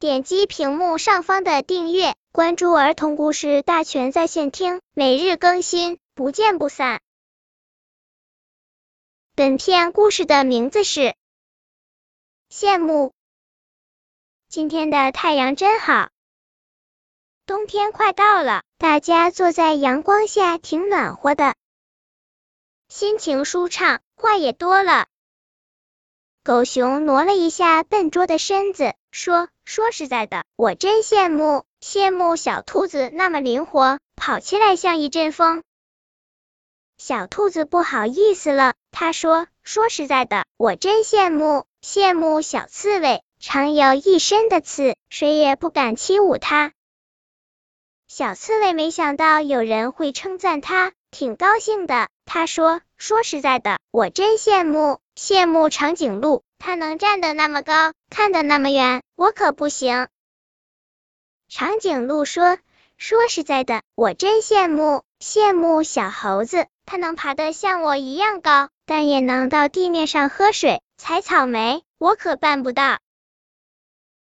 [0.00, 7.00] 点击屏幕上方的订阅，关注儿童故事大全在线听，每日更新，不见不散。
[9.34, 11.00] 本片故事的名字是
[12.48, 13.08] 《羡慕》。
[14.48, 16.10] 今天的太阳真好，
[17.44, 21.56] 冬天快到了，大家坐在阳光下挺暖和的，
[22.88, 25.08] 心情舒畅，话也多了。
[26.48, 35.62] 狗熊挪了一下笨拙的身子，说：“说实在的，我真羡慕羡慕小兔子那么灵活，跑起来像一阵风。”
[36.96, 46.72] 小兔子不好意思了，他说：“说实在的，我真羡慕羡慕小刺猬，常有一身的刺，谁也不敢欺侮它。”
[48.08, 52.08] 小刺猬没想到有人会称赞它，挺高兴的。
[52.30, 60.08] 他说：“说实在的，我真羡慕。”羡慕长颈鹿，它能站得那么高，看得那么远，我可不行。
[61.48, 62.58] 长颈鹿说
[62.98, 72.98] ：“说实在的，我真羡慕羡慕小猴子，它能爬得像我一样高，但也能到地面上喝水、采草莓，我可办不到。”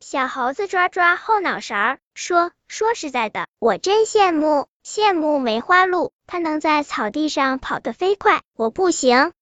[0.00, 9.32] 小猴子抓抓后脑勺，说：“说实在的，我真羡慕羡慕梅花鹿，它能在草地上跑得飞快，我不行。”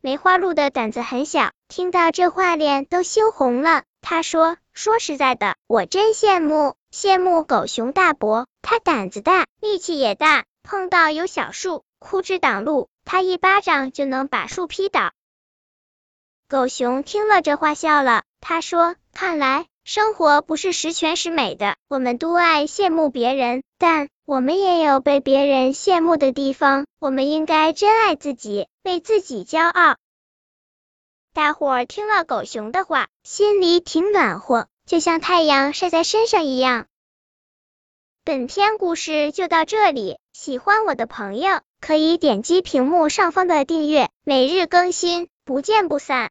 [0.00, 3.82] 梅花鹿的胆子很小，听到这话脸都羞红了。
[4.00, 15.12] 他说：“说实在的，我真羡慕羡慕狗熊大伯，他胆子大，力气也大，碰到有小树枯枝挡路，他一巴掌就能把树劈倒。”
[16.48, 29.96] 狗熊听了这话笑了，他说：“看来生活不是十全十美的，我们都爱羡慕别人，但我们也有被别人羡慕的地方，我们应该珍爱自己。”为自己骄傲。
[31.32, 36.88] 大伙儿听了狗熊的话，心里挺暖和，就像太阳晒在身上一样。
[38.22, 46.26] 本篇故事就到这里，喜欢我的朋友可以点击屏幕上方的订阅，每日更新，不见不散。